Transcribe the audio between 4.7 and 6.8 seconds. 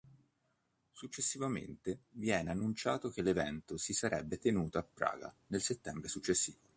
a Praga nel settembre successivo.